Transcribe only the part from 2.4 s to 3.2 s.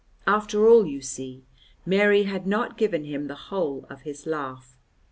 not given